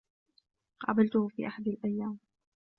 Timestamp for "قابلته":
0.81-1.27